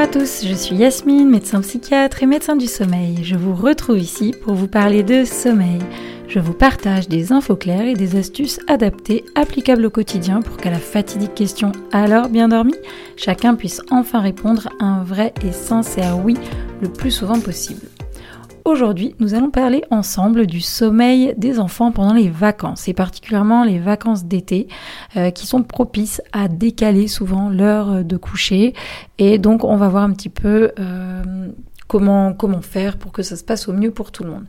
à 0.00 0.06
tous, 0.06 0.46
je 0.46 0.54
suis 0.54 0.76
Yasmine, 0.76 1.28
médecin 1.28 1.60
psychiatre 1.60 2.22
et 2.22 2.26
médecin 2.26 2.56
du 2.56 2.66
sommeil. 2.66 3.18
Je 3.22 3.36
vous 3.36 3.54
retrouve 3.54 3.98
ici 3.98 4.32
pour 4.42 4.54
vous 4.54 4.66
parler 4.66 5.02
de 5.02 5.26
sommeil. 5.26 5.78
Je 6.26 6.38
vous 6.38 6.54
partage 6.54 7.06
des 7.06 7.32
infos 7.32 7.56
claires 7.56 7.86
et 7.86 7.92
des 7.92 8.16
astuces 8.16 8.60
adaptées, 8.66 9.26
applicables 9.34 9.84
au 9.84 9.90
quotidien 9.90 10.40
pour 10.40 10.56
qu'à 10.56 10.70
la 10.70 10.78
fatidique 10.78 11.34
question 11.34 11.72
alors 11.92 12.30
bien 12.30 12.48
dormi, 12.48 12.76
chacun 13.16 13.54
puisse 13.54 13.82
enfin 13.90 14.20
répondre 14.20 14.70
un 14.80 15.04
vrai 15.04 15.34
et 15.44 15.52
sincère 15.52 16.18
oui 16.24 16.38
le 16.80 16.88
plus 16.88 17.10
souvent 17.10 17.38
possible. 17.38 17.82
Aujourd'hui, 18.70 19.16
nous 19.18 19.34
allons 19.34 19.50
parler 19.50 19.82
ensemble 19.90 20.46
du 20.46 20.60
sommeil 20.60 21.34
des 21.36 21.58
enfants 21.58 21.90
pendant 21.90 22.14
les 22.14 22.30
vacances, 22.30 22.86
et 22.86 22.94
particulièrement 22.94 23.64
les 23.64 23.80
vacances 23.80 24.26
d'été, 24.26 24.68
euh, 25.16 25.32
qui 25.32 25.48
sont 25.48 25.64
propices 25.64 26.22
à 26.30 26.46
décaler 26.46 27.08
souvent 27.08 27.48
l'heure 27.48 28.04
de 28.04 28.16
coucher. 28.16 28.74
Et 29.18 29.38
donc, 29.38 29.64
on 29.64 29.76
va 29.76 29.88
voir 29.88 30.04
un 30.04 30.12
petit 30.12 30.28
peu 30.28 30.70
euh, 30.78 31.48
comment, 31.88 32.32
comment 32.32 32.60
faire 32.60 32.96
pour 32.96 33.10
que 33.10 33.22
ça 33.22 33.34
se 33.34 33.42
passe 33.42 33.66
au 33.66 33.72
mieux 33.72 33.90
pour 33.90 34.12
tout 34.12 34.22
le 34.22 34.30
monde. 34.30 34.46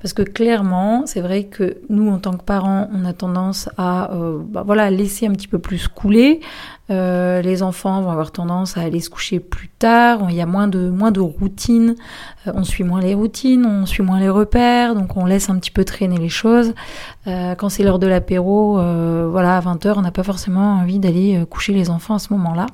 Parce 0.00 0.14
que 0.14 0.22
clairement, 0.22 1.02
c'est 1.04 1.20
vrai 1.20 1.44
que 1.44 1.76
nous, 1.90 2.08
en 2.10 2.16
tant 2.18 2.32
que 2.32 2.44
parents, 2.44 2.88
on 2.94 3.04
a 3.04 3.12
tendance 3.12 3.68
à 3.76 4.14
euh, 4.14 4.38
bah 4.42 4.62
voilà, 4.64 4.90
laisser 4.90 5.26
un 5.26 5.32
petit 5.32 5.48
peu 5.48 5.58
plus 5.58 5.88
couler. 5.88 6.40
Euh, 6.90 7.42
les 7.42 7.62
enfants 7.62 8.00
vont 8.00 8.10
avoir 8.10 8.32
tendance 8.32 8.76
à 8.76 8.82
aller 8.82 9.00
se 9.00 9.10
coucher 9.10 9.40
plus 9.40 9.68
tard. 9.68 10.26
Il 10.30 10.34
y 10.34 10.40
a 10.40 10.46
moins 10.46 10.68
de, 10.68 10.88
moins 10.88 11.10
de 11.10 11.20
routine. 11.20 11.96
Euh, 12.46 12.52
on 12.54 12.64
suit 12.64 12.84
moins 12.84 13.00
les 13.00 13.14
routines, 13.14 13.66
on 13.66 13.86
suit 13.86 14.02
moins 14.02 14.20
les 14.20 14.28
repères. 14.28 14.94
Donc 14.94 15.16
on 15.16 15.26
laisse 15.26 15.50
un 15.50 15.58
petit 15.58 15.70
peu 15.70 15.84
traîner 15.84 16.16
les 16.16 16.28
choses. 16.28 16.74
Euh, 17.26 17.54
quand 17.54 17.68
c'est 17.68 17.82
l'heure 17.82 17.98
de 17.98 18.06
l'apéro, 18.06 18.74
voilà, 19.30 19.58
à 19.58 19.60
20h, 19.60 19.94
on 19.96 20.02
n'a 20.02 20.10
pas 20.10 20.22
forcément 20.22 20.76
envie 20.76 20.98
d'aller 20.98 21.44
coucher 21.50 21.72
les 21.72 21.90
enfants 21.90 22.14
à 22.14 22.18
ce 22.18 22.32
moment-là. 22.32 22.66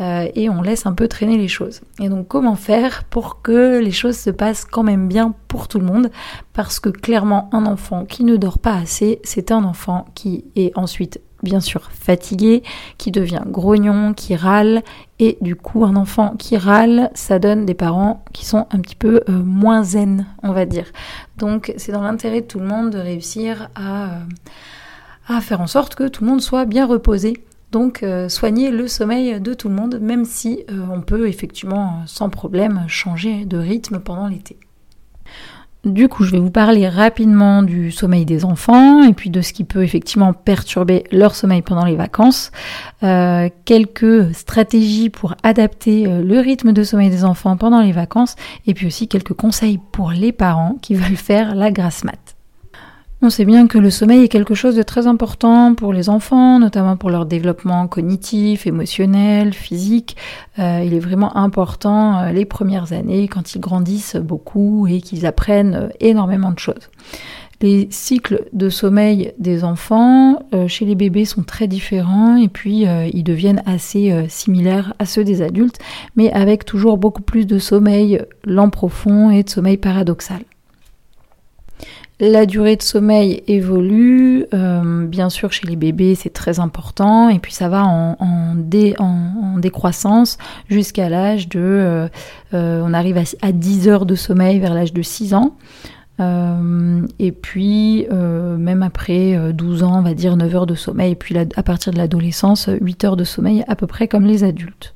Euh, 0.00 0.28
et 0.36 0.48
on 0.48 0.62
laisse 0.62 0.86
un 0.86 0.92
peu 0.92 1.08
traîner 1.08 1.36
les 1.36 1.48
choses. 1.48 1.80
Et 2.00 2.08
donc 2.08 2.28
comment 2.28 2.54
faire 2.54 3.04
pour 3.04 3.42
que 3.42 3.80
les 3.80 3.90
choses 3.90 4.16
se 4.16 4.30
passent 4.30 4.64
quand 4.64 4.84
même 4.84 5.08
bien 5.08 5.34
pour 5.48 5.66
tout 5.66 5.80
le 5.80 5.86
monde? 5.86 6.10
Parce 6.52 6.78
que 6.78 6.88
clairement 6.88 7.48
un 7.52 7.66
enfant 7.66 8.04
qui 8.04 8.24
ne 8.24 8.36
dort 8.36 8.58
pas 8.58 8.74
assez, 8.74 9.20
c'est 9.24 9.50
un 9.50 9.64
enfant 9.64 10.06
qui 10.14 10.44
est 10.54 10.76
ensuite 10.76 11.20
bien 11.42 11.60
sûr 11.60 11.90
fatigué, 11.92 12.62
qui 12.96 13.10
devient 13.10 13.42
grognon, 13.46 14.14
qui 14.14 14.36
râle, 14.36 14.82
et 15.18 15.38
du 15.40 15.56
coup 15.56 15.84
un 15.84 15.96
enfant 15.96 16.34
qui 16.36 16.56
râle, 16.56 17.10
ça 17.14 17.38
donne 17.38 17.66
des 17.66 17.74
parents 17.74 18.24
qui 18.32 18.44
sont 18.44 18.66
un 18.70 18.80
petit 18.80 18.96
peu 18.96 19.22
euh, 19.28 19.32
moins 19.32 19.82
zen, 19.82 20.26
on 20.42 20.52
va 20.52 20.66
dire. 20.66 20.86
Donc 21.36 21.72
c'est 21.76 21.92
dans 21.92 22.02
l'intérêt 22.02 22.40
de 22.40 22.46
tout 22.46 22.60
le 22.60 22.66
monde 22.66 22.90
de 22.90 22.98
réussir 22.98 23.70
à, 23.74 24.04
euh, 24.04 24.18
à 25.28 25.40
faire 25.40 25.60
en 25.60 25.66
sorte 25.66 25.94
que 25.94 26.08
tout 26.08 26.24
le 26.24 26.30
monde 26.30 26.40
soit 26.40 26.64
bien 26.64 26.86
reposé 26.86 27.42
donc 27.70 28.02
euh, 28.02 28.30
soigner 28.30 28.70
le 28.70 28.88
sommeil 28.88 29.42
de 29.42 29.52
tout 29.52 29.68
le 29.68 29.74
monde, 29.74 29.98
même 30.00 30.24
si 30.24 30.64
on 30.90 31.02
peut 31.02 31.28
effectivement 31.28 32.02
sans 32.06 32.30
problème 32.30 32.86
changer 32.88 33.44
de 33.44 33.58
rythme 33.58 33.98
pendant 33.98 34.26
l'été. 34.26 34.58
Du 35.84 36.08
coup, 36.08 36.24
je 36.24 36.32
vais 36.32 36.40
vous 36.40 36.50
parler 36.50 36.88
rapidement 36.88 37.62
du 37.62 37.92
sommeil 37.92 38.24
des 38.24 38.44
enfants 38.44 39.02
et 39.04 39.12
puis 39.12 39.30
de 39.30 39.40
ce 39.40 39.52
qui 39.52 39.64
peut 39.64 39.84
effectivement 39.84 40.32
perturber 40.32 41.04
leur 41.12 41.34
sommeil 41.34 41.62
pendant 41.62 41.84
les 41.84 41.96
vacances. 41.96 42.50
Euh, 43.02 43.48
quelques 43.64 44.34
stratégies 44.34 45.08
pour 45.08 45.34
adapter 45.42 46.04
le 46.06 46.40
rythme 46.40 46.72
de 46.72 46.82
sommeil 46.82 47.10
des 47.10 47.24
enfants 47.24 47.56
pendant 47.56 47.80
les 47.80 47.92
vacances 47.92 48.34
et 48.66 48.74
puis 48.74 48.86
aussi 48.86 49.08
quelques 49.08 49.34
conseils 49.34 49.78
pour 49.92 50.10
les 50.10 50.32
parents 50.32 50.76
qui 50.82 50.94
veulent 50.94 51.16
faire 51.16 51.54
la 51.54 51.70
grasse 51.70 52.04
mat. 52.04 52.37
On 53.20 53.30
sait 53.30 53.44
bien 53.44 53.66
que 53.66 53.78
le 53.78 53.90
sommeil 53.90 54.22
est 54.22 54.28
quelque 54.28 54.54
chose 54.54 54.76
de 54.76 54.82
très 54.84 55.08
important 55.08 55.74
pour 55.74 55.92
les 55.92 56.08
enfants, 56.08 56.60
notamment 56.60 56.96
pour 56.96 57.10
leur 57.10 57.26
développement 57.26 57.88
cognitif, 57.88 58.68
émotionnel, 58.68 59.54
physique. 59.54 60.16
Euh, 60.60 60.84
il 60.86 60.94
est 60.94 61.00
vraiment 61.00 61.36
important 61.36 62.20
euh, 62.20 62.30
les 62.30 62.44
premières 62.44 62.92
années 62.92 63.26
quand 63.26 63.56
ils 63.56 63.60
grandissent 63.60 64.14
beaucoup 64.14 64.86
et 64.86 65.00
qu'ils 65.00 65.26
apprennent 65.26 65.74
euh, 65.74 65.88
énormément 65.98 66.52
de 66.52 66.60
choses. 66.60 66.90
Les 67.60 67.88
cycles 67.90 68.44
de 68.52 68.68
sommeil 68.68 69.32
des 69.40 69.64
enfants 69.64 70.38
chez 70.68 70.84
les 70.84 70.94
bébés 70.94 71.24
sont 71.24 71.42
très 71.42 71.66
différents 71.66 72.36
et 72.36 72.46
puis 72.46 72.86
ils 73.12 73.24
deviennent 73.24 73.64
assez 73.66 74.26
similaires 74.28 74.94
à 75.00 75.06
ceux 75.06 75.24
des 75.24 75.42
adultes, 75.42 75.80
mais 76.14 76.30
avec 76.30 76.64
toujours 76.64 76.98
beaucoup 76.98 77.20
plus 77.20 77.48
de 77.48 77.58
sommeil 77.58 78.22
lent 78.44 78.70
profond 78.70 79.30
et 79.30 79.42
de 79.42 79.50
sommeil 79.50 79.76
paradoxal. 79.76 80.42
La 82.20 82.46
durée 82.46 82.74
de 82.74 82.82
sommeil 82.82 83.44
évolue, 83.46 84.44
euh, 84.52 85.06
bien 85.06 85.30
sûr 85.30 85.52
chez 85.52 85.68
les 85.68 85.76
bébés 85.76 86.16
c'est 86.16 86.32
très 86.32 86.58
important, 86.58 87.28
et 87.28 87.38
puis 87.38 87.52
ça 87.52 87.68
va 87.68 87.84
en, 87.86 88.16
décroissance 89.58 90.36
jusqu'à 90.68 91.08
l'âge 91.08 91.48
de... 91.48 91.60
Euh, 91.60 92.08
euh, 92.54 92.82
on 92.84 92.92
arrive 92.92 93.22
à, 93.42 93.52
10 93.52 93.88
heures 93.88 94.06
de 94.06 94.16
sommeil 94.16 94.58
vers 94.58 94.74
l'âge 94.74 94.92
de 94.92 95.02
6 95.02 95.34
ans. 95.34 95.56
et 96.20 97.32
puis 97.32 98.06
même 98.10 98.82
après 98.82 99.52
12 99.52 99.84
ans, 99.84 99.98
on 99.98 100.02
va 100.02 100.14
dire 100.14 100.36
9 100.36 100.54
heures 100.56 100.66
de 100.66 100.74
sommeil, 100.74 101.12
et 101.12 101.16
puis 101.16 101.36
à 101.38 101.62
partir 101.62 101.92
de 101.92 101.98
l'adolescence, 101.98 102.68
8 102.80 103.04
heures 103.04 103.16
de 103.16 103.24
sommeil 103.24 103.64
à 103.68 103.76
peu 103.76 103.86
près 103.86 104.08
comme 104.08 104.26
les 104.26 104.42
adultes. 104.42 104.94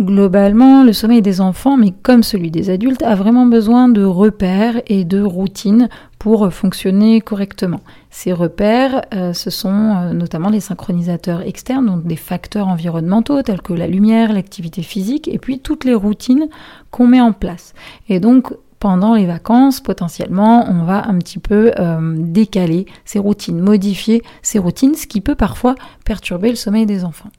Globalement, 0.00 0.84
le 0.84 0.92
sommeil 0.92 1.22
des 1.22 1.40
enfants, 1.40 1.76
mais 1.76 1.90
comme 1.90 2.22
celui 2.22 2.52
des 2.52 2.70
adultes, 2.70 3.02
a 3.02 3.16
vraiment 3.16 3.46
besoin 3.46 3.88
de 3.88 4.04
repères 4.04 4.80
et 4.86 5.04
de 5.04 5.20
routines 5.20 5.88
pour 6.20 6.52
fonctionner 6.52 7.20
correctement. 7.20 7.80
Ces 8.08 8.32
repères, 8.32 9.02
euh, 9.12 9.32
ce 9.32 9.50
sont 9.50 9.96
euh, 9.96 10.12
notamment 10.12 10.50
les 10.50 10.60
synchronisateurs 10.60 11.42
externes, 11.42 11.86
donc 11.86 12.06
des 12.06 12.14
facteurs 12.14 12.68
environnementaux 12.68 13.42
tels 13.42 13.60
que 13.60 13.72
la 13.72 13.88
lumière, 13.88 14.32
l'activité 14.32 14.82
physique, 14.82 15.26
et 15.26 15.38
puis 15.38 15.58
toutes 15.58 15.84
les 15.84 15.94
routines 15.94 16.48
qu'on 16.92 17.08
met 17.08 17.20
en 17.20 17.32
place. 17.32 17.74
Et 18.08 18.20
donc, 18.20 18.52
pendant 18.78 19.16
les 19.16 19.26
vacances, 19.26 19.80
potentiellement, 19.80 20.70
on 20.70 20.84
va 20.84 21.08
un 21.08 21.18
petit 21.18 21.40
peu 21.40 21.72
euh, 21.76 22.14
décaler 22.16 22.86
ces 23.04 23.18
routines, 23.18 23.58
modifier 23.58 24.22
ces 24.42 24.60
routines, 24.60 24.94
ce 24.94 25.08
qui 25.08 25.20
peut 25.20 25.34
parfois 25.34 25.74
perturber 26.04 26.50
le 26.50 26.56
sommeil 26.56 26.86
des 26.86 27.04
enfants. 27.04 27.30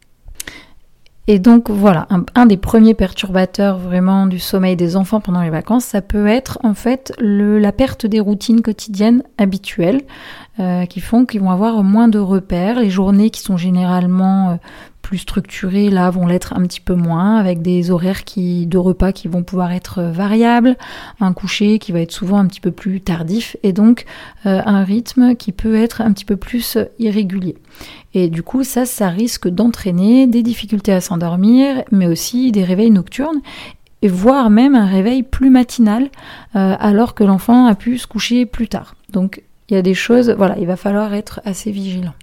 Et 1.32 1.38
donc 1.38 1.70
voilà, 1.70 2.08
un, 2.34 2.48
des 2.48 2.58
premiers 2.58 2.96
perturbateurs 2.96 3.78
vraiment 3.78 4.26
du 4.26 4.40
sommeil 4.40 4.76
des 4.76 4.96
enfants 4.96 5.22
pendant 5.22 5.44
les 5.44 5.52
vacances, 5.52 5.86
ça 5.86 6.02
peut 6.02 6.26
être 6.26 6.58
en 6.64 6.74
fait 6.74 7.14
la 7.20 7.72
perte 7.72 8.08
des 8.08 8.20
routines 8.20 8.64
quotidiennes 8.64 9.22
habituelles 9.38 10.02
euh, 10.60 10.88
qui 10.88 11.02
font 11.02 11.28
qu'ils 11.28 11.42
vont 11.42 11.52
avoir 11.52 11.84
moins 11.84 12.08
de 12.08 12.18
repères. 12.18 12.80
Les 12.80 12.90
journées 12.90 13.30
qui 13.30 13.42
sont 13.42 13.58
généralement 13.58 14.50
euh, 14.50 14.56
plus 15.10 15.18
structurés, 15.18 15.90
là, 15.90 16.12
vont 16.12 16.28
l'être 16.28 16.54
un 16.54 16.62
petit 16.62 16.82
peu 16.82 16.94
moins, 16.94 17.38
avec 17.38 17.64
des 17.64 17.90
horaires 17.90 18.24
qui, 18.26 18.68
de 18.68 18.78
repas 18.78 19.12
qui 19.12 19.28
vont 19.28 19.42
pouvoir 19.42 19.72
être 19.72 20.04
variables, 20.04 20.78
un 21.20 21.34
coucher 21.34 21.80
qui 21.80 21.92
va 21.92 22.00
être 22.00 22.12
souvent 22.12 22.38
un 22.38 22.46
petit 22.46 22.62
peu 22.62 22.70
plus 22.70 23.02
tardif, 23.02 23.58
et 23.64 23.74
donc 23.74 24.06
euh, 24.46 24.62
un 24.64 24.84
rythme 24.84 25.36
qui 25.36 25.52
peut 25.52 25.74
être 25.74 26.02
un 26.02 26.12
petit 26.12 26.26
peu 26.26 26.38
plus 26.38 26.78
irrégulier. 27.00 27.56
Et 28.14 28.30
du 28.30 28.44
coup, 28.44 28.64
ça, 28.64 28.86
ça 28.86 29.10
risque 29.10 29.48
d'entraîner 29.48 30.28
des 30.28 30.44
difficultés 30.44 30.94
à 30.94 31.02
s'endormir, 31.02 31.84
mais 31.92 32.06
aussi 32.06 32.52
des 32.52 32.64
réveils 32.64 32.92
nocturnes, 32.92 33.42
et 34.04 34.10
voire 34.10 34.52
même 34.52 34.76
un 34.76 34.86
réveil 34.86 35.24
plus 35.24 35.50
matinal, 35.50 36.12
euh, 36.56 36.76
alors 36.80 37.16
que 37.16 37.24
l'enfant 37.24 37.66
a 37.66 37.74
pu 37.74 37.98
se 37.98 38.06
coucher 38.06 38.46
plus 38.46 38.68
tard. 38.68 38.94
Donc, 39.12 39.42
il 39.70 39.74
y 39.74 39.78
a 39.78 39.82
des 39.82 39.96
choses, 39.96 40.30
voilà, 40.38 40.56
il 40.60 40.68
va 40.68 40.76
falloir 40.76 41.16
être 41.16 41.42
assez 41.46 41.72
vigilant. 41.72 42.14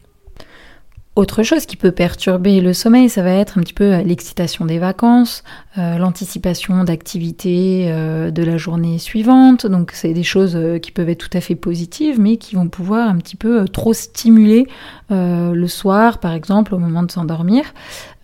Autre 1.16 1.42
chose 1.42 1.64
qui 1.64 1.78
peut 1.78 1.92
perturber 1.92 2.60
le 2.60 2.74
sommeil, 2.74 3.08
ça 3.08 3.22
va 3.22 3.30
être 3.30 3.56
un 3.56 3.62
petit 3.62 3.72
peu 3.72 4.02
l'excitation 4.02 4.66
des 4.66 4.78
vacances, 4.78 5.44
euh, 5.78 5.96
l'anticipation 5.96 6.84
d'activités 6.84 7.86
euh, 7.88 8.30
de 8.30 8.42
la 8.42 8.58
journée 8.58 8.98
suivante. 8.98 9.66
Donc 9.66 9.92
c'est 9.94 10.12
des 10.12 10.22
choses 10.22 10.56
euh, 10.56 10.78
qui 10.78 10.92
peuvent 10.92 11.08
être 11.08 11.26
tout 11.26 11.34
à 11.34 11.40
fait 11.40 11.54
positives, 11.54 12.20
mais 12.20 12.36
qui 12.36 12.54
vont 12.54 12.68
pouvoir 12.68 13.08
un 13.08 13.16
petit 13.16 13.36
peu 13.36 13.64
trop 13.66 13.94
stimuler 13.94 14.66
le 15.08 15.66
soir, 15.68 16.18
par 16.18 16.32
exemple, 16.32 16.74
au 16.74 16.78
moment 16.78 17.04
de 17.04 17.10
s'endormir. 17.12 17.64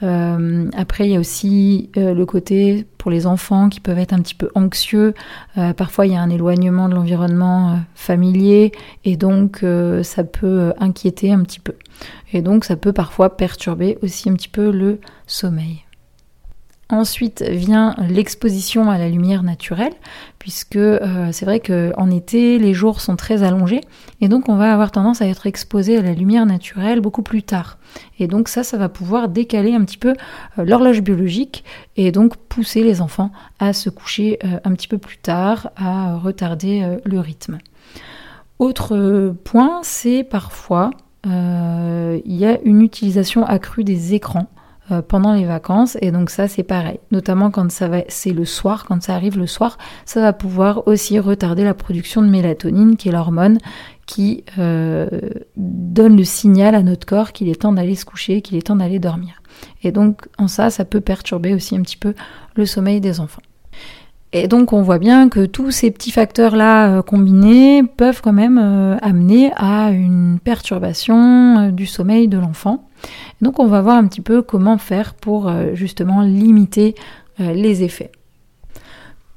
Après, 0.03 1.07
il 1.07 1.13
y 1.13 1.17
a 1.17 1.21
aussi 1.21 1.91
le 1.97 2.25
côté 2.25 2.87
pour 2.99 3.11
les 3.11 3.27
enfants 3.27 3.69
qui 3.69 3.81
peuvent 3.81 3.99
être 3.99 4.13
un 4.13 4.21
petit 4.21 4.35
peu 4.35 4.51
anxieux. 4.55 5.15
parfois, 5.77 6.07
il 6.07 6.13
y 6.13 6.17
a 6.17 6.21
un 6.21 6.31
éloignement 6.31 6.89
de 6.89 6.95
l'environnement 6.95 7.79
familier 7.95 8.73
et 9.05 9.17
donc 9.17 9.65
ça 10.03 10.25
peut 10.25 10.73
inquiéter 10.79 11.33
un 11.33 11.43
petit 11.43 11.61
peu. 11.61 11.75
Et 12.33 12.43
donc 12.43 12.65
ça 12.65 12.77
peut 12.77 12.93
parfois 12.93 13.37
perturber 13.37 13.99
aussi 14.03 14.29
un 14.29 14.35
petit 14.35 14.49
peu 14.49 14.71
le 14.71 15.01
sommeil. 15.27 15.85
Ensuite 16.93 17.43
vient 17.49 17.95
l'exposition 18.07 18.91
à 18.91 18.99
la 18.99 19.09
lumière 19.09 19.43
naturelle, 19.43 19.95
puisque 20.39 20.77
euh, 20.77 21.31
c'est 21.33 21.47
vrai 21.47 21.59
qu'en 21.59 22.11
été, 22.11 22.59
les 22.59 22.75
jours 22.75 23.01
sont 23.01 23.17
très 23.17 23.43
allongés, 23.43 23.81
et 24.21 24.29
donc 24.29 24.51
on 24.51 24.57
va 24.57 24.71
avoir 24.75 24.91
tendance 24.91 25.23
à 25.23 25.27
être 25.27 25.47
exposé 25.47 25.97
à 25.97 26.03
la 26.03 26.13
lumière 26.13 26.45
naturelle 26.45 27.01
beaucoup 27.01 27.23
plus 27.23 27.43
tard. 27.43 27.79
Et 28.19 28.27
donc 28.27 28.49
ça, 28.49 28.63
ça 28.63 28.77
va 28.77 28.91
pouvoir 28.91 29.31
décaler 29.31 29.73
un 29.73 29.83
petit 29.87 29.97
peu 29.97 30.13
euh, 30.59 30.65
l'horloge 30.67 31.01
biologique, 31.01 31.65
et 31.97 32.13
donc 32.13 32.37
pousser 32.37 32.83
les 32.83 33.01
enfants 33.01 33.33
à 33.59 33.73
se 33.73 33.89
coucher 33.89 34.39
euh, 34.45 34.61
un 34.63 34.75
petit 34.75 34.89
peu 34.89 34.99
plus 34.99 35.17
tard, 35.17 35.71
à 35.77 36.17
retarder 36.17 36.99
le 37.07 37.21
rythme. 37.21 37.57
Autre 38.59 39.35
point, 39.45 39.81
c'est 39.83 40.25
parfois 40.25 40.91
il 41.25 42.37
y 42.37 42.45
a 42.45 42.61
une 42.65 42.83
utilisation 42.83 43.47
accrue 43.47 43.85
des 43.85 44.13
écrans 44.13 44.49
pendant 45.01 45.33
les 45.33 45.45
vacances 45.45 45.97
et 46.01 46.11
donc 46.11 46.31
ça 46.31 46.49
c'est 46.49 46.63
pareil. 46.63 47.01
Notamment 47.11 47.51
quand 47.51 47.71
ça 47.71 47.89
va 47.89 47.99
c'est 48.09 48.33
le 48.33 48.45
soir 48.45 48.85
quand 48.87 49.03
ça 49.03 49.15
arrive 49.15 49.39
le 49.39 49.47
soir 49.47 49.79
ça 50.05 50.21
va 50.21 50.33
pouvoir 50.33 50.87
aussi 50.87 51.19
retarder 51.19 51.65
la 51.65 51.75
production 51.75 52.23
de 52.23 52.29
mélatonine 52.29 52.97
qui 52.97 53.09
est 53.09 53.13
l'hormone 53.13 53.59
qui 54.07 54.45
donne 55.57 56.17
le 56.17 56.25
signal 56.25 56.75
à 56.75 56.83
notre 56.83 57.07
corps 57.07 57.33
qu'il 57.33 57.49
est 57.49 57.63
temps 57.63 57.73
d'aller 57.73 57.95
se 57.95 58.05
coucher 58.05 58.43
qu'il 58.43 58.59
est 58.59 58.67
temps 58.67 58.77
d'aller 58.77 58.99
dormir. 58.99 59.43
Et 59.83 59.93
donc 59.93 60.29
en 60.39 60.49
ça 60.49 60.71
ça 60.71 60.85
peut 60.85 61.01
perturber 61.01 61.55
aussi 61.55 61.77
un 61.77 61.83
petit 61.83 61.97
peu 61.97 62.15
le 62.55 62.67
sommeil 62.67 63.01
des 63.01 63.21
enfants. 63.21 63.43
Et 64.33 64.49
donc 64.49 64.73
on 64.73 64.83
voit 64.83 64.99
bien 64.99 65.29
que 65.29 65.45
tous 65.45 65.71
ces 65.71 65.91
petits 65.91 66.11
facteurs-là 66.11 66.89
euh, 66.89 67.03
combinés 67.03 67.83
peuvent 67.83 68.23
quand 68.23 68.33
même 68.33 68.59
euh, 68.59 68.97
amener 69.03 69.53
à 69.57 69.91
une 69.91 70.39
perturbation 70.43 71.59
euh, 71.59 71.71
du 71.71 71.85
sommeil 71.85 72.29
de 72.29 72.39
l'enfant. 72.39 72.89
Donc 73.41 73.59
on 73.59 73.67
va 73.67 73.81
voir 73.81 73.97
un 73.97 74.07
petit 74.07 74.21
peu 74.21 74.43
comment 74.43 74.79
faire 74.79 75.15
pour 75.15 75.53
justement 75.75 76.23
limiter 76.23 76.95
les 77.39 77.83
effets. 77.83 78.13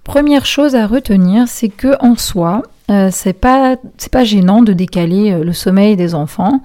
Première 0.03 0.45
chose 0.45 0.75
à 0.75 0.85
retenir, 0.85 1.47
c'est 1.47 1.69
que 1.69 1.95
en 1.99 2.15
soi, 2.15 2.63
c'est 3.09 3.33
pas 3.33 3.77
c'est 3.97 4.11
pas 4.11 4.23
gênant 4.23 4.61
de 4.61 4.73
décaler 4.73 5.43
le 5.43 5.53
sommeil 5.53 5.95
des 5.95 6.13
enfants. 6.13 6.61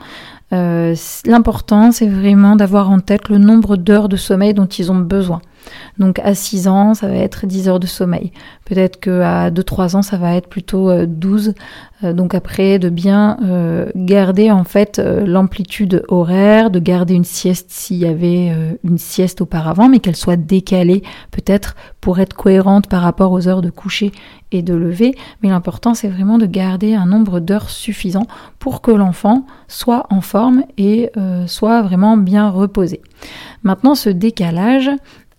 L'important, 0.53 1.93
c'est 1.93 2.09
vraiment 2.09 2.57
d'avoir 2.57 2.91
en 2.91 3.01
tête 3.01 3.29
le 3.29 3.39
nombre 3.39 3.77
d'heures 3.77 4.09
de 4.09 4.17
sommeil 4.17 4.53
dont 4.53 4.67
ils 4.67 4.93
ont 4.93 4.99
besoin. 4.99 5.41
Donc 5.99 6.19
à 6.21 6.35
6 6.35 6.69
ans, 6.69 6.95
ça 6.95 7.09
va 7.09 7.15
être 7.15 7.47
10 7.47 7.69
heures 7.69 7.81
de 7.81 7.87
sommeil. 7.87 8.33
Peut-être 8.65 9.01
qu'à 9.01 9.51
2-3 9.51 9.97
ans, 9.97 10.03
ça 10.03 10.17
va 10.17 10.35
être 10.35 10.49
plutôt 10.49 11.05
12. 11.05 11.49
Euh, 11.49 11.53
euh, 12.03 12.13
donc 12.15 12.35
après, 12.35 12.79
de 12.79 12.89
bien 12.89 13.37
euh, 13.43 13.91
garder 13.95 14.51
en 14.51 14.65
fait 14.65 14.99
l'amplitude 14.99 16.05
horaire, 16.09 16.71
de 16.71 16.79
garder 16.79 17.15
une 17.15 17.25
sieste 17.25 17.67
s'il 17.71 17.99
y 17.99 18.07
avait 18.07 18.53
une 18.85 18.97
sieste 18.97 19.41
auparavant, 19.41 19.89
mais 19.89 19.99
qu'elle 19.99 20.17
soit 20.17 20.37
décalée 20.37 21.03
peut-être 21.31 21.77
pour 22.01 22.21
être 22.21 22.35
cohérente 22.35 22.87
par 22.87 23.03
rapport 23.03 23.33
aux 23.33 23.49
heures 23.49 23.61
de 23.61 23.71
coucher 23.71 24.13
et 24.53 24.63
de 24.63 24.75
lever. 24.75 25.15
Mais 25.43 25.51
l'important, 25.51 25.95
c'est 25.95 26.09
vraiment 26.09 26.39
de 26.39 26.47
garder 26.47 26.95
un 26.95 27.07
nombre 27.07 27.41
d'heures 27.41 27.71
suffisant 27.71 28.27
pour 28.59 28.81
que 28.81 28.91
l'enfant 28.91 29.45
soit 29.69 30.07
en 30.11 30.21
forme 30.21 30.65
et 30.79 31.11
soit 31.47 31.83
vraiment 31.83 32.17
bien 32.17 32.49
reposé. 32.49 33.03
Maintenant, 33.63 33.95
ce 33.95 34.09
décalage, 34.09 34.91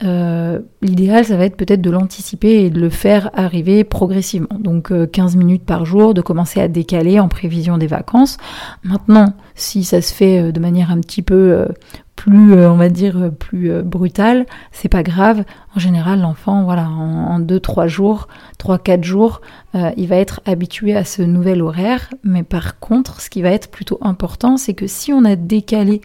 euh, 0.03 0.59
l'idéal, 0.81 1.25
ça 1.25 1.37
va 1.37 1.45
être 1.45 1.57
peut-être 1.57 1.81
de 1.81 1.89
l'anticiper 1.89 2.65
et 2.65 2.69
de 2.69 2.79
le 2.79 2.89
faire 2.89 3.29
arriver 3.33 3.83
progressivement. 3.83 4.57
Donc 4.59 4.91
15 5.11 5.35
euh, 5.35 5.39
minutes 5.39 5.65
par 5.65 5.85
jour, 5.85 6.13
de 6.13 6.21
commencer 6.21 6.59
à 6.59 6.67
décaler 6.67 7.19
en 7.19 7.27
prévision 7.27 7.77
des 7.77 7.87
vacances. 7.87 8.37
Maintenant, 8.83 9.33
si 9.55 9.83
ça 9.83 10.01
se 10.01 10.13
fait 10.13 10.39
euh, 10.39 10.51
de 10.51 10.59
manière 10.59 10.91
un 10.91 10.99
petit 10.99 11.21
peu 11.21 11.67
plus, 12.15 12.53
on 12.53 12.75
va 12.75 12.89
dire, 12.89 13.31
plus 13.39 13.81
brutale, 13.81 14.45
c'est 14.71 14.89
pas 14.89 15.01
grave. 15.01 15.43
En 15.75 15.79
général, 15.79 16.21
l'enfant, 16.21 16.63
voilà, 16.63 16.87
en 16.87 17.39
2-3 17.39 17.87
jours, 17.87 18.27
3-4 18.59 19.03
jours, 19.03 19.41
il 19.73 20.07
va 20.07 20.17
être 20.17 20.39
habitué 20.45 20.95
à 20.95 21.03
ce 21.03 21.23
nouvel 21.23 21.63
horaire. 21.63 22.09
Mais 22.23 22.43
par 22.43 22.79
contre, 22.79 23.21
ce 23.21 23.31
qui 23.31 23.41
va 23.41 23.49
être 23.49 23.71
plutôt 23.71 23.97
important, 24.01 24.57
c'est 24.57 24.75
que 24.75 24.85
si 24.85 25.11
on 25.13 25.25
a 25.25 25.35
décalé 25.35 26.01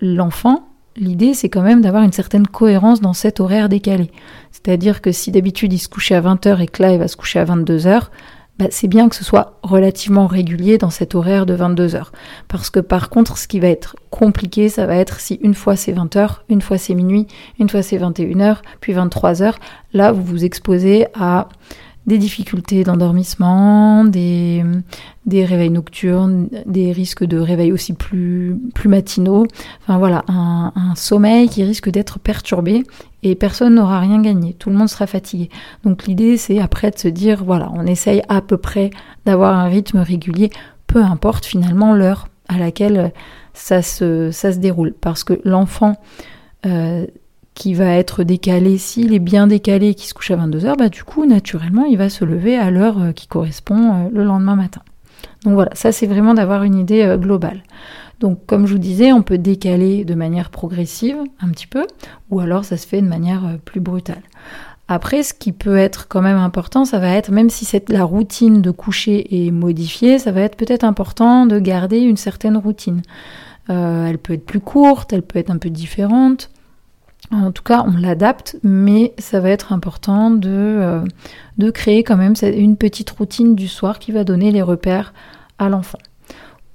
l'enfant, 0.00 0.68
l'idée 0.96 1.34
c'est 1.34 1.48
quand 1.48 1.62
même 1.62 1.80
d'avoir 1.80 2.02
une 2.02 2.12
certaine 2.12 2.46
cohérence 2.46 3.00
dans 3.00 3.12
cet 3.12 3.40
horaire 3.40 3.68
décalé. 3.68 4.10
C'est-à-dire 4.52 5.00
que 5.00 5.12
si 5.12 5.30
d'habitude 5.30 5.72
il 5.72 5.78
se 5.78 5.88
couchait 5.88 6.14
à 6.14 6.20
20h 6.20 6.60
et 6.60 6.66
que 6.66 6.82
là 6.82 6.92
il 6.92 6.98
va 6.98 7.08
se 7.08 7.16
coucher 7.16 7.38
à 7.38 7.44
22h, 7.44 8.08
bah, 8.58 8.66
c'est 8.70 8.86
bien 8.86 9.08
que 9.08 9.16
ce 9.16 9.24
soit 9.24 9.58
relativement 9.64 10.28
régulier 10.28 10.78
dans 10.78 10.90
cet 10.90 11.16
horaire 11.16 11.44
de 11.44 11.56
22h. 11.56 12.06
Parce 12.46 12.70
que 12.70 12.78
par 12.78 13.10
contre, 13.10 13.36
ce 13.36 13.48
qui 13.48 13.58
va 13.58 13.68
être 13.68 13.96
compliqué, 14.10 14.68
ça 14.68 14.86
va 14.86 14.94
être 14.94 15.18
si 15.18 15.34
une 15.42 15.54
fois 15.54 15.74
c'est 15.74 15.92
20h, 15.92 16.38
une 16.48 16.62
fois 16.62 16.78
c'est 16.78 16.94
minuit, 16.94 17.26
une 17.58 17.68
fois 17.68 17.82
c'est 17.82 17.98
21h, 17.98 18.58
puis 18.80 18.94
23h. 18.94 19.54
Là, 19.92 20.12
vous 20.12 20.22
vous 20.22 20.44
exposez 20.44 21.06
à 21.14 21.48
des 22.06 22.18
difficultés 22.18 22.84
d'endormissement, 22.84 24.04
des, 24.04 24.62
réveils 25.26 25.70
nocturnes, 25.70 26.48
des 26.66 26.92
risques 26.92 27.24
de 27.24 27.38
réveil 27.38 27.72
aussi 27.72 27.94
plus, 27.94 28.58
matinaux. 28.84 29.46
Enfin 29.82 29.98
voilà, 29.98 30.24
un, 30.28 30.72
sommeil 30.94 31.48
qui 31.48 31.64
risque 31.64 31.88
d'être 31.88 32.18
perturbé 32.18 32.84
et 33.22 33.34
personne 33.34 33.76
n'aura 33.76 34.00
rien 34.00 34.20
gagné. 34.20 34.54
Tout 34.54 34.70
le 34.70 34.76
monde 34.76 34.88
sera 34.88 35.06
fatigué. 35.06 35.48
Donc 35.84 36.04
l'idée 36.06 36.36
c'est 36.36 36.60
après 36.60 36.90
de 36.90 36.98
se 36.98 37.08
dire 37.08 37.42
voilà, 37.42 37.70
on 37.74 37.86
essaye 37.86 38.22
à 38.28 38.42
peu 38.42 38.58
près 38.58 38.90
d'avoir 39.24 39.58
un 39.58 39.64
rythme 39.64 39.98
régulier, 39.98 40.50
peu 40.86 41.02
importe 41.02 41.46
finalement 41.46 41.94
l'heure 41.94 42.28
à 42.48 42.58
laquelle 42.58 43.12
ça 43.54 43.80
se, 43.80 44.30
ça 44.30 44.52
se 44.52 44.58
déroule. 44.58 44.92
Parce 45.00 45.24
que 45.24 45.40
l'enfant, 45.44 45.96
euh, 46.66 47.06
qui 47.54 47.74
va 47.74 47.94
être 47.94 48.24
décalé, 48.24 48.78
s'il 48.78 49.14
est 49.14 49.20
bien 49.20 49.46
décalé 49.46 49.90
et 49.90 49.94
qui 49.94 50.08
se 50.08 50.14
couche 50.14 50.32
à 50.32 50.36
22h, 50.36 50.76
bah 50.76 50.88
du 50.88 51.04
coup, 51.04 51.24
naturellement, 51.24 51.84
il 51.84 51.96
va 51.96 52.08
se 52.08 52.24
lever 52.24 52.56
à 52.56 52.70
l'heure 52.70 53.00
euh, 53.00 53.12
qui 53.12 53.28
correspond 53.28 53.92
euh, 53.92 54.08
le 54.12 54.24
lendemain 54.24 54.56
matin. 54.56 54.82
Donc 55.44 55.54
voilà, 55.54 55.70
ça 55.74 55.92
c'est 55.92 56.06
vraiment 56.06 56.34
d'avoir 56.34 56.64
une 56.64 56.76
idée 56.76 57.02
euh, 57.02 57.16
globale. 57.16 57.62
Donc 58.18 58.44
comme 58.46 58.66
je 58.66 58.72
vous 58.72 58.78
disais, 58.78 59.12
on 59.12 59.22
peut 59.22 59.38
décaler 59.38 60.04
de 60.04 60.14
manière 60.14 60.50
progressive 60.50 61.16
un 61.40 61.48
petit 61.48 61.66
peu, 61.66 61.86
ou 62.30 62.40
alors 62.40 62.64
ça 62.64 62.76
se 62.76 62.86
fait 62.86 63.00
de 63.00 63.06
manière 63.06 63.58
plus 63.64 63.80
brutale. 63.80 64.22
Après, 64.86 65.22
ce 65.22 65.32
qui 65.32 65.52
peut 65.52 65.76
être 65.76 66.08
quand 66.08 66.20
même 66.20 66.36
important, 66.36 66.84
ça 66.84 66.98
va 66.98 67.08
être, 67.10 67.30
même 67.30 67.50
si 67.50 67.66
la 67.88 68.04
routine 68.04 68.60
de 68.60 68.70
coucher 68.70 69.46
est 69.46 69.50
modifiée, 69.50 70.18
ça 70.18 70.30
va 70.30 70.42
être 70.42 70.56
peut-être 70.56 70.84
important 70.84 71.46
de 71.46 71.58
garder 71.58 72.00
une 72.00 72.18
certaine 72.18 72.56
routine. 72.56 73.00
elle 73.68 74.18
peut 74.18 74.34
être 74.34 74.44
plus 74.44 74.60
courte, 74.60 75.12
elle 75.12 75.22
peut 75.22 75.38
être 75.38 75.50
un 75.50 75.56
peu 75.58 75.70
différente. 75.70 76.50
En 77.34 77.50
tout 77.50 77.64
cas, 77.64 77.84
on 77.84 77.96
l'adapte, 77.96 78.56
mais 78.62 79.12
ça 79.18 79.40
va 79.40 79.50
être 79.50 79.72
important 79.72 80.30
de, 80.30 81.02
euh, 81.60 81.70
créer 81.72 82.04
quand 82.04 82.16
même 82.16 82.34
une 82.42 82.76
petite 82.76 83.10
routine 83.10 83.56
du 83.56 83.66
soir 83.66 83.98
qui 83.98 84.12
va 84.12 84.22
donner 84.22 84.52
les 84.52 84.62
repères 84.62 85.12
à 85.58 85.68
l'enfant. 85.68 85.98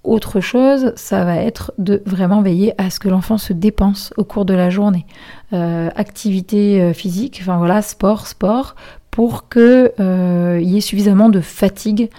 Autre 0.03 0.41
chose, 0.41 0.91
ça 0.95 1.23
va 1.23 1.38
être 1.38 1.71
de 1.77 2.03
vraiment 2.06 2.41
veiller 2.41 2.73
à 2.77 2.89
ce 2.89 3.00
que 3.00 3.07
l'enfant 3.07 3.38
se 3.38 3.53
dépense 3.53 4.13
au 4.17 4.25
cours 4.25 4.44
de 4.44 4.53
la 4.53 4.69
journée. 4.69 5.06
Euh, 5.53 5.89
activité 5.95 6.81
euh, 6.81 6.94
physique, 6.94 7.39
enfin 7.41 7.57
voilà, 7.57 7.81
sport, 7.81 8.27
sport, 8.27 8.75
pour 9.11 9.47
qu'il 9.47 9.91
y 9.97 10.77
ait 10.77 10.81
suffisamment 10.81 11.29
de 11.29 11.39
fatigue 11.39 12.09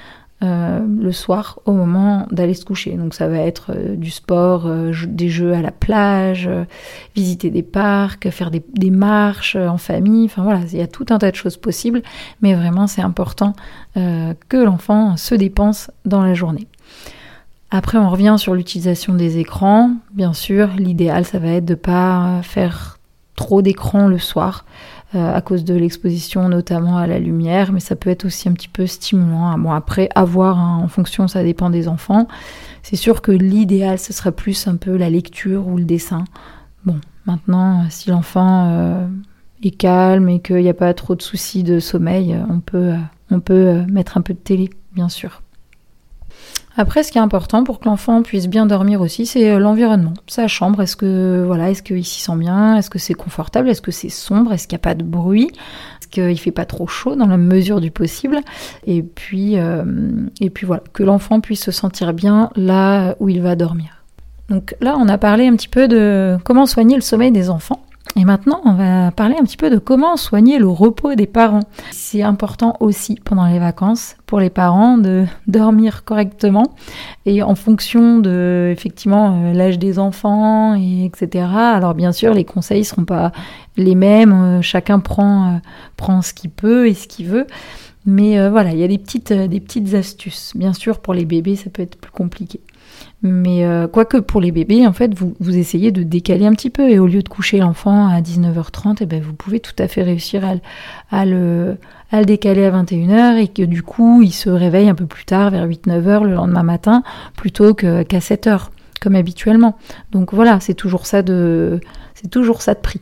euh, 0.42 0.80
le 0.98 1.12
soir 1.12 1.58
au 1.66 1.72
moment 1.72 2.26
d'aller 2.30 2.54
se 2.54 2.64
coucher. 2.64 2.92
Donc 2.92 3.12
ça 3.12 3.28
va 3.28 3.36
être 3.36 3.72
euh, 3.76 3.94
du 3.94 4.10
sport, 4.10 4.66
euh, 4.66 4.90
des 5.06 5.28
jeux 5.28 5.52
à 5.52 5.60
la 5.60 5.70
plage, 5.70 6.48
visiter 7.14 7.50
des 7.50 7.62
parcs, 7.62 8.30
faire 8.30 8.50
des, 8.50 8.90
marches 8.90 9.56
en 9.56 9.76
famille. 9.76 10.24
Enfin 10.24 10.42
voilà, 10.42 10.60
il 10.72 10.78
y 10.78 10.80
a 10.80 10.86
tout 10.86 11.04
un 11.10 11.18
tas 11.18 11.30
de 11.30 11.36
choses 11.36 11.58
possibles, 11.58 12.00
mais 12.40 12.54
vraiment 12.54 12.86
c'est 12.86 13.02
important 13.02 13.52
que 13.94 14.56
l'enfant 14.56 15.16
se 15.16 15.34
dépense 15.34 15.90
dans 16.06 16.22
la 16.22 16.32
journée. 16.32 16.68
Après, 17.70 17.98
on 17.98 18.08
revient 18.08 18.36
sur 18.38 18.54
l'utilisation 18.54 19.14
des 19.14 19.38
écrans. 19.38 19.92
Bien 20.14 20.32
sûr, 20.32 20.68
l'idéal, 20.76 21.24
ça 21.24 21.38
va 21.38 21.48
être 21.48 21.64
de 21.66 21.74
ne 21.74 21.78
pas 21.78 22.40
faire 22.42 22.98
trop 23.36 23.62
d'écran 23.62 24.08
le 24.08 24.18
soir. 24.18 24.64
Euh, 25.16 25.34
à 25.34 25.40
cause 25.40 25.64
de 25.64 25.74
l'exposition 25.74 26.48
notamment 26.48 26.96
à 26.96 27.08
la 27.08 27.18
lumière, 27.18 27.72
mais 27.72 27.80
ça 27.80 27.96
peut 27.96 28.10
être 28.10 28.26
aussi 28.26 28.48
un 28.48 28.52
petit 28.52 28.68
peu 28.68 28.86
stimulant. 28.86 29.58
Bon 29.58 29.72
après, 29.72 30.08
avoir 30.14 30.56
hein, 30.60 30.80
en 30.84 30.86
fonction, 30.86 31.26
ça 31.26 31.42
dépend 31.42 31.68
des 31.68 31.88
enfants. 31.88 32.28
C'est 32.84 32.94
sûr 32.94 33.20
que 33.20 33.32
l'idéal, 33.32 33.98
ce 33.98 34.12
serait 34.12 34.30
plus 34.30 34.68
un 34.68 34.76
peu 34.76 34.96
la 34.96 35.10
lecture 35.10 35.66
ou 35.66 35.78
le 35.78 35.82
dessin. 35.82 36.22
Bon, 36.84 37.00
maintenant, 37.26 37.86
si 37.90 38.08
l'enfant 38.10 38.68
euh, 38.70 39.08
est 39.64 39.72
calme 39.72 40.28
et 40.28 40.38
qu'il 40.38 40.62
n'y 40.62 40.68
a 40.68 40.74
pas 40.74 40.94
trop 40.94 41.16
de 41.16 41.22
soucis 41.22 41.64
de 41.64 41.80
sommeil, 41.80 42.38
on 42.48 42.60
peut, 42.60 42.94
on 43.32 43.40
peut 43.40 43.82
mettre 43.90 44.16
un 44.16 44.20
peu 44.20 44.32
de 44.32 44.38
télé, 44.38 44.70
bien 44.94 45.08
sûr. 45.08 45.42
Après, 46.76 47.02
ce 47.02 47.10
qui 47.10 47.18
est 47.18 47.20
important 47.20 47.64
pour 47.64 47.80
que 47.80 47.86
l'enfant 47.86 48.22
puisse 48.22 48.46
bien 48.46 48.64
dormir 48.64 49.00
aussi, 49.00 49.26
c'est 49.26 49.50
euh, 49.50 49.58
l'environnement. 49.58 50.14
Sa 50.26 50.46
chambre, 50.46 50.82
est-ce 50.82 50.96
que 50.96 51.42
voilà, 51.44 51.70
est-ce 51.70 51.82
qu'il 51.82 52.04
s'y 52.04 52.20
sent 52.20 52.36
bien? 52.36 52.76
Est-ce 52.76 52.90
que 52.90 52.98
c'est 52.98 53.14
confortable? 53.14 53.68
Est-ce 53.68 53.82
que 53.82 53.90
c'est 53.90 54.08
sombre? 54.08 54.52
Est-ce 54.52 54.68
qu'il 54.68 54.76
n'y 54.76 54.80
a 54.80 54.84
pas 54.84 54.94
de 54.94 55.02
bruit? 55.02 55.50
Est-ce 56.00 56.08
qu'il 56.08 56.38
fait 56.38 56.52
pas 56.52 56.64
trop 56.64 56.86
chaud 56.86 57.16
dans 57.16 57.26
la 57.26 57.36
mesure 57.36 57.80
du 57.80 57.90
possible? 57.90 58.40
Et 58.86 59.02
puis, 59.02 59.58
euh, 59.58 59.84
et 60.40 60.50
puis 60.50 60.66
voilà, 60.66 60.82
que 60.92 61.02
l'enfant 61.02 61.40
puisse 61.40 61.64
se 61.64 61.72
sentir 61.72 62.12
bien 62.12 62.50
là 62.54 63.16
où 63.18 63.28
il 63.28 63.42
va 63.42 63.56
dormir. 63.56 64.04
Donc 64.48 64.74
là, 64.80 64.96
on 64.98 65.08
a 65.08 65.18
parlé 65.18 65.46
un 65.46 65.56
petit 65.56 65.68
peu 65.68 65.88
de 65.88 66.36
comment 66.44 66.66
soigner 66.66 66.94
le 66.94 67.02
sommeil 67.02 67.32
des 67.32 67.50
enfants. 67.50 67.82
Et 68.16 68.24
maintenant, 68.24 68.60
on 68.64 68.74
va 68.74 69.12
parler 69.12 69.36
un 69.38 69.44
petit 69.44 69.56
peu 69.56 69.70
de 69.70 69.78
comment 69.78 70.16
soigner 70.16 70.58
le 70.58 70.66
repos 70.66 71.14
des 71.14 71.26
parents. 71.26 71.62
C'est 71.92 72.22
important 72.22 72.76
aussi 72.80 73.14
pendant 73.24 73.46
les 73.46 73.60
vacances 73.60 74.16
pour 74.26 74.40
les 74.40 74.50
parents 74.50 74.98
de 74.98 75.26
dormir 75.46 76.04
correctement 76.04 76.74
et 77.24 77.42
en 77.42 77.54
fonction 77.54 78.18
de 78.18 78.70
effectivement 78.72 79.44
euh, 79.44 79.52
l'âge 79.52 79.78
des 79.78 79.98
enfants 79.98 80.74
et 80.74 81.04
etc. 81.04 81.46
Alors 81.54 81.94
bien 81.94 82.10
sûr, 82.10 82.34
les 82.34 82.44
conseils 82.44 82.84
seront 82.84 83.04
pas 83.04 83.30
les 83.76 83.94
mêmes. 83.94 84.32
Euh, 84.32 84.62
chacun 84.62 84.98
prend 84.98 85.54
euh, 85.54 85.58
prend 85.96 86.20
ce 86.20 86.34
qu'il 86.34 86.50
peut 86.50 86.88
et 86.88 86.94
ce 86.94 87.06
qu'il 87.06 87.26
veut. 87.26 87.46
Mais 88.06 88.48
voilà, 88.48 88.72
il 88.72 88.78
y 88.78 88.82
a 88.82 88.88
des 88.88 88.96
petites, 88.96 89.30
des 89.30 89.60
petites 89.60 89.92
astuces. 89.92 90.52
Bien 90.54 90.72
sûr, 90.72 91.00
pour 91.00 91.12
les 91.12 91.26
bébés, 91.26 91.54
ça 91.54 91.68
peut 91.68 91.82
être 91.82 91.96
plus 91.96 92.10
compliqué. 92.10 92.60
Mais 93.22 93.64
euh, 93.64 93.86
quoique 93.86 94.16
pour 94.16 94.40
les 94.40 94.50
bébés, 94.50 94.86
en 94.86 94.92
fait, 94.92 95.14
vous, 95.14 95.34
vous 95.40 95.56
essayez 95.56 95.92
de 95.92 96.02
décaler 96.02 96.46
un 96.46 96.52
petit 96.52 96.70
peu. 96.70 96.88
Et 96.88 96.98
au 96.98 97.06
lieu 97.06 97.22
de 97.22 97.28
coucher 97.28 97.58
l'enfant 97.58 98.08
à 98.08 98.20
19h30, 98.20 98.98
eh 99.00 99.06
ben, 99.06 99.22
vous 99.22 99.34
pouvez 99.34 99.60
tout 99.60 99.74
à 99.78 99.88
fait 99.88 100.02
réussir 100.02 100.42
à, 101.10 101.26
le, 101.26 101.76
à 102.10 102.20
le 102.20 102.24
décaler 102.24 102.64
à 102.64 102.70
21h 102.70 103.36
et 103.36 103.48
que 103.48 103.62
du 103.62 103.82
coup, 103.82 104.22
il 104.22 104.32
se 104.32 104.48
réveille 104.48 104.88
un 104.88 104.94
peu 104.94 105.06
plus 105.06 105.24
tard, 105.24 105.50
vers 105.50 105.66
8-9h 105.66 106.24
le 106.24 106.34
lendemain 106.34 106.62
matin, 106.62 107.02
plutôt 107.36 107.74
qu'à 107.74 108.02
7h, 108.02 108.68
comme 109.00 109.14
habituellement. 109.14 109.76
Donc 110.12 110.32
voilà, 110.32 110.58
c'est 110.60 110.74
toujours 110.74 111.06
ça 111.06 111.22
de, 111.22 111.80
c'est 112.14 112.28
toujours 112.28 112.62
ça 112.62 112.74
de 112.74 112.80
prix. 112.80 113.00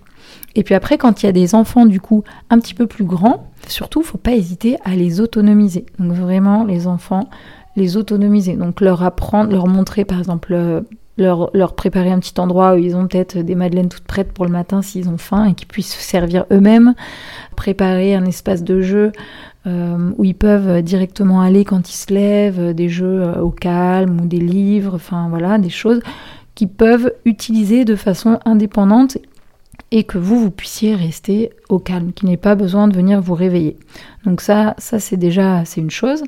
Et 0.55 0.64
puis 0.64 0.75
après, 0.75 0.99
quand 0.99 1.23
il 1.23 1.26
y 1.26 1.28
a 1.28 1.33
des 1.33 1.55
enfants 1.55 1.87
du 1.87 2.00
coup 2.00 2.25
un 2.50 2.59
petit 2.59 2.75
peu 2.75 2.87
plus 2.87 3.05
grands, 3.05 3.49
surtout, 3.69 4.02
faut 4.02 4.19
pas 4.19 4.33
hésiter 4.33 4.76
à 4.85 4.97
les 4.97 5.21
autonomiser. 5.21 5.87
Donc 5.99 6.12
vraiment, 6.12 6.64
les 6.64 6.87
enfants, 6.87 7.28
les 7.78 7.97
autonomiser. 7.97 8.54
Donc 8.54 8.80
leur 8.80 9.02
apprendre, 9.02 9.52
leur 9.52 9.66
montrer 9.66 10.04
par 10.04 10.18
exemple, 10.18 10.52
euh, 10.52 10.80
leur, 11.16 11.75
préparer 11.75 12.12
un 12.12 12.18
petit 12.18 12.38
endroit 12.40 12.75
où 12.75 12.78
ils 12.78 12.94
ont 12.94 13.06
peut-être 13.06 13.38
des 13.38 13.54
madeleines 13.54 13.88
toutes 13.88 14.04
prêtes 14.04 14.32
pour 14.32 14.44
le 14.44 14.52
matin 14.52 14.82
s'ils 14.82 15.08
ont 15.08 15.18
faim 15.18 15.47
et 15.47 15.54
qu'ils 15.54 15.66
puissent 15.66 15.94
se 15.94 16.02
servir 16.02 16.44
eux-mêmes. 16.52 16.94
Préparer 17.56 18.14
un 18.14 18.25
espace 18.25 18.62
de 18.62 18.80
jeu 18.80 19.12
euh, 19.66 20.12
où 20.16 20.25
ils 20.25 20.35
peuvent 20.35 20.82
directement 20.82 21.40
aller 21.40 21.64
quand 21.64 21.90
ils 21.90 21.97
se 21.97 22.12
lèvent, 22.12 22.75
des 22.75 22.88
jeux 22.88 23.23
euh, 23.23 23.40
au 23.40 23.50
calme 23.50 24.20
ou 24.20 24.26
des 24.26 24.38
livres, 24.38 24.94
enfin 24.94 25.28
voilà, 25.28 25.58
des 25.58 25.70
choses 25.70 26.00
qu'ils 26.54 26.68
peuvent 26.68 27.12
utiliser 27.25 27.85
de 27.85 27.94
façon 27.94 28.40
indépendante 28.44 29.18
et 29.90 30.04
que 30.04 30.18
vous, 30.18 30.38
vous 30.38 30.50
puissiez 30.50 30.94
rester 30.94 31.50
au 31.68 31.78
calme, 31.78 32.12
qu'il 32.12 32.28
n'ait 32.28 32.37
pas 32.37 32.54
besoin 32.54 32.88
de 32.88 32.94
venir 32.94 33.20
vous 33.20 33.35
réveiller. 33.35 33.76
Donc 34.25 34.40
ça, 34.40 34.75
ça 34.78 34.99
c'est 34.99 35.16
déjà, 35.16 35.64
c'est 35.64 35.80
une 35.80 35.90
chose. 35.90 36.25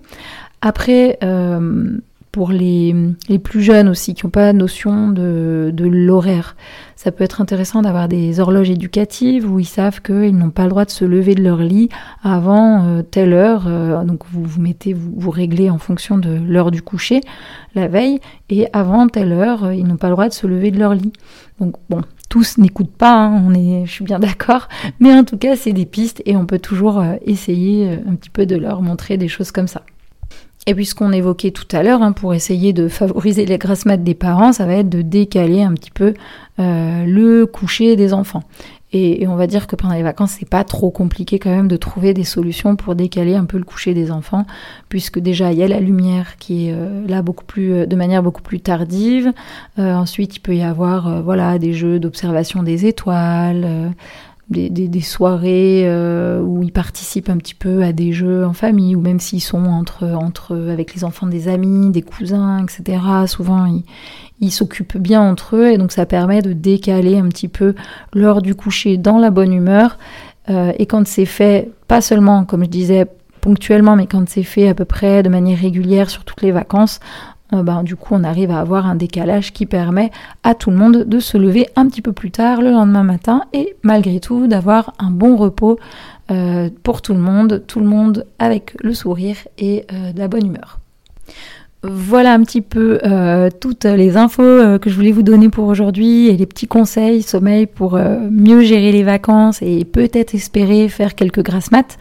Après, 0.63 1.19
euh, 1.23 1.99
pour 2.33 2.53
les, 2.53 2.95
les, 3.29 3.39
plus 3.39 3.63
jeunes 3.63 3.89
aussi, 3.89 4.15
qui 4.15 4.25
n'ont 4.25 4.31
pas 4.31 4.53
notion 4.53 5.09
de, 5.09 5.71
de 5.73 5.87
l'horaire, 5.87 6.55
ça 6.97 7.11
peut 7.11 7.25
être 7.25 7.41
intéressant 7.41 7.83
d'avoir 7.83 8.09
des 8.09 8.39
horloges 8.39 8.71
éducatives 8.71 9.51
où 9.51 9.59
ils 9.59 9.65
savent 9.65 10.01
qu'ils 10.03 10.37
n'ont 10.37 10.51
pas 10.51 10.65
le 10.65 10.69
droit 10.69 10.85
de 10.85 10.91
se 10.91 11.05
lever 11.05 11.35
de 11.35 11.43
leur 11.43 11.59
lit 11.59 11.89
avant 12.23 12.85
euh, 12.85 13.03
telle 13.03 13.33
heure. 13.33 13.65
Euh, 13.67 14.05
donc 14.05 14.21
vous 14.31 14.45
vous 14.45 14.61
mettez, 14.61 14.93
vous, 14.93 15.11
vous 15.17 15.31
réglez 15.31 15.71
en 15.71 15.79
fonction 15.79 16.19
de 16.19 16.39
l'heure 16.47 16.71
du 16.71 16.83
coucher 16.83 17.21
la 17.75 17.89
veille, 17.89 18.21
et 18.49 18.67
avant 18.73 19.09
telle 19.09 19.33
heure, 19.33 19.73
ils 19.73 19.87
n'ont 19.87 19.97
pas 19.97 20.09
le 20.09 20.15
droit 20.15 20.29
de 20.29 20.35
se 20.35 20.47
lever 20.47 20.71
de 20.71 20.79
leur 20.79 20.95
lit. 20.95 21.13
Donc 21.59 21.77
bon, 21.89 22.03
tous 22.29 22.59
n'écoutent 22.59 22.97
pas, 22.97 23.15
hein, 23.15 23.43
on 23.47 23.55
est, 23.55 23.87
je 23.87 23.91
suis 23.91 24.05
bien 24.05 24.19
d'accord, 24.19 24.69
mais 25.01 25.13
en 25.15 25.25
tout 25.25 25.39
cas 25.39 25.57
c'est 25.57 25.73
des 25.73 25.87
pistes 25.87 26.23
et 26.27 26.37
on 26.37 26.47
peut 26.47 26.59
toujours 26.59 27.03
essayer 27.25 27.99
un 28.07 28.15
petit 28.15 28.31
peu 28.31 28.45
de 28.45 28.57
leur 28.57 28.83
montrer 28.83 29.17
des 29.17 29.29
choses 29.29 29.53
comme 29.53 29.69
ça. 29.69 29.83
Et 30.71 30.75
puis 30.77 30.87
ce 30.87 30.95
qu'on 30.95 31.11
évoquait 31.11 31.51
tout 31.51 31.67
à 31.73 31.83
l'heure, 31.83 32.01
hein, 32.01 32.13
pour 32.13 32.33
essayer 32.33 32.73
de 32.73 32.87
favoriser 32.87 33.45
les 33.45 33.59
grasses 33.59 33.87
maths 33.87 34.05
des 34.05 34.15
parents, 34.15 34.53
ça 34.53 34.67
va 34.67 34.75
être 34.75 34.89
de 34.89 35.03
décaler 35.03 35.63
un 35.63 35.75
petit 35.75 35.91
peu 35.91 36.15
euh, 36.61 37.05
le 37.07 37.45
coucher 37.45 37.97
des 37.97 38.15
enfants. 38.15 38.45
Et, 38.93 39.27
on 39.27 39.35
va 39.35 39.49
dire 39.49 39.67
que 39.67 39.75
pendant 39.75 39.95
les 39.95 40.05
vacances, 40.05 40.37
c'est 40.39 40.49
pas 40.49 40.63
trop 40.63 40.93
compliqué 40.93 41.41
quand 41.41 41.51
même 41.51 41.67
de 41.67 41.77
trouver 41.77 42.15
des 42.15 42.23
solutions 42.23 42.77
pour 42.77 42.95
décaler 42.95 43.35
un 43.35 43.47
peu 43.47 43.59
le 43.59 43.65
coucher 43.65 43.95
des 43.95 44.13
enfants, 44.13 44.47
puisque 44.89 45.19
déjà 45.19 45.51
il 45.51 45.59
y 45.59 45.65
a 45.65 45.69
la 45.69 45.81
lumière 45.81 46.37
qui 46.39 46.69
est 46.69 46.73
euh, 46.73 47.05
là 47.09 47.23
beaucoup 47.23 47.45
plus, 47.45 47.73
euh, 47.73 47.87
de 47.87 47.97
manière 47.97 48.23
beaucoup 48.23 48.43
plus 48.43 48.61
tardive. 48.61 49.33
ensuite, 49.77 50.37
il 50.37 50.41
peut 50.41 50.55
y 50.55 50.63
avoir 50.63 51.21
voilà 51.25 51.59
des 51.59 51.73
jeux 51.73 51.99
d'observation 51.99 52.63
des 52.63 52.87
étoiles 52.87 53.93
des, 54.51 55.01
soirées 55.01 55.83
euh, 55.85 56.41
où 56.41 56.63
ils 56.63 56.73
participent 56.73 57.29
un 57.29 57.37
petit 57.37 57.55
peu 57.55 57.83
à 57.83 57.93
des 57.93 58.13
jeux 58.13 58.45
en 58.45 58.53
famille, 58.53 58.97
ou 58.97 59.01
même 59.01 59.21
s'ils 59.21 59.41
sont 59.41 59.65
entre, 59.65 60.05
entre 60.05 60.57
avec 60.71 60.95
les 60.95 61.05
enfants 61.05 61.27
des 61.27 61.49
amis, 61.49 61.91
des 61.91 62.03
cousins, 62.03 62.65
etc. 62.65 62.99
Souvent, 63.27 63.67
ils 64.41 64.51
s'occupent 64.51 64.97
bien 64.97 65.21
entre 65.21 65.57
eux, 65.57 65.71
et 65.71 65.79
donc 65.79 65.93
ça 65.93 66.05
permet 66.05 66.43
de 66.43 66.53
décaler 66.53 67.19
un 67.19 67.29
petit 67.29 67.49
peu 67.49 67.75
l'heure 68.13 68.43
du 68.43 68.55
coucher 68.55 68.97
dans 68.97 69.19
la 69.19 69.31
bonne 69.31 69.53
humeur. 69.53 69.99
Euh, 70.49 70.73
et 70.79 70.87
quand 70.87 71.07
c'est 71.07 71.27
fait, 71.27 71.71
pas 71.87 72.01
seulement, 72.01 72.45
comme 72.45 72.65
je 72.65 72.71
disais, 72.71 73.07
ponctuellement, 73.41 73.97
mais 73.97 74.07
quand 74.07 74.29
c'est 74.29 74.43
fait 74.43 74.69
à 74.69 74.75
peu 74.75 74.85
près 74.85 75.23
de 75.23 75.29
manière 75.29 75.59
régulière 75.59 76.11
sur 76.11 76.25
toutes 76.25 76.43
les 76.43 76.53
vacances, 76.53 77.01
euh, 77.53 77.63
ben, 77.63 77.83
du 77.83 77.97
coup 77.97 78.15
on 78.15 78.25
arrive 78.25 78.51
à 78.51 78.61
avoir 78.61 78.87
un 78.87 78.95
décalage 78.95 79.53
qui 79.53 79.67
permet 79.67 80.11
à 80.43 80.55
tout 80.55 80.71
le 80.71 80.77
monde 80.77 81.05
de 81.05 81.21
se 81.21 81.37
lever 81.37 81.69
un 81.77 81.87
petit 81.89 82.03
peu 82.03 82.13
plus 82.13 82.31
tard 82.31 82.63
le 82.63 82.71
lendemain 82.71 83.03
matin 83.03 83.43
et 83.53 83.77
malgré 83.83 84.21
tout 84.21 84.47
d'avoir 84.47 84.93
un 84.99 85.11
bon 85.11 85.37
repos 85.37 85.79
euh, 86.31 86.71
pour 86.83 87.03
tout 87.03 87.13
le 87.13 87.21
monde, 87.21 87.65
tout 87.67 87.81
le 87.81 87.87
monde 87.87 88.27
avec 88.39 88.77
le 88.83 88.95
sourire 88.95 89.37
et 89.59 89.85
euh, 89.93 90.13
de 90.13 90.19
la 90.19 90.29
bonne 90.29 90.47
humeur. 90.47 90.79
Voilà 91.83 92.35
un 92.35 92.43
petit 92.43 92.61
peu 92.61 93.01
toutes 93.59 93.87
les 93.87 94.19
infos 94.19 94.43
que 94.79 94.91
je 94.91 94.95
voulais 94.95 95.13
vous 95.13 95.23
donner 95.23 95.49
pour 95.49 95.67
aujourd'hui 95.67 96.29
et 96.29 96.37
les 96.37 96.45
petits 96.45 96.67
conseils 96.67 97.23
sommeil 97.23 97.65
pour 97.65 97.99
mieux 98.31 98.61
gérer 98.61 98.93
les 98.93 99.03
vacances 99.03 99.63
et 99.63 99.87
peut-être 99.87 100.35
espérer 100.35 100.91
faire 100.91 101.15
quelques 101.15 101.43
grasses 101.43 101.71
maths. 101.71 101.97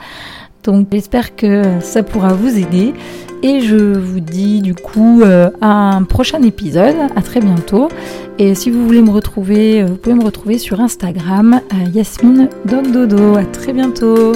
Donc 0.71 0.87
j'espère 0.91 1.35
que 1.35 1.63
ça 1.81 2.03
pourra 2.03 2.33
vous 2.33 2.57
aider. 2.57 2.93
Et 3.41 3.61
je 3.61 3.97
vous 3.97 4.19
dis 4.19 4.61
du 4.61 4.75
coup 4.75 5.21
euh, 5.21 5.49
à 5.61 5.95
un 5.95 6.03
prochain 6.03 6.41
épisode. 6.43 6.95
À 7.15 7.21
très 7.21 7.39
bientôt. 7.39 7.89
Et 8.37 8.55
si 8.55 8.69
vous 8.69 8.85
voulez 8.85 9.01
me 9.01 9.11
retrouver, 9.11 9.81
euh, 9.81 9.85
vous 9.85 9.95
pouvez 9.95 10.15
me 10.15 10.23
retrouver 10.23 10.57
sur 10.57 10.81
Instagram, 10.81 11.61
Yasmine 11.93 12.49
Dog 12.65 12.91
Dodo. 12.91 13.35
À 13.35 13.45
très 13.45 13.73
bientôt. 13.73 14.33